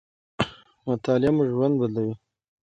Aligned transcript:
مطالعه 0.87 1.31
مو 1.35 1.43
ژوند 1.51 1.73
بدلوي. 1.79 2.13